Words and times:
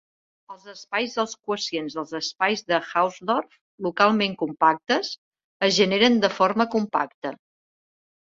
Els 0.53 0.63
espais 0.71 1.11
dels 1.17 1.35
quocients 1.49 1.97
dels 1.97 2.13
espais 2.19 2.63
de 2.71 2.79
Hausdorff 3.01 3.59
localment 3.87 4.33
compactes 4.41 5.13
es 5.69 5.75
generen 5.79 6.17
de 6.25 6.31
forma 6.39 6.67
compacte. 6.77 7.35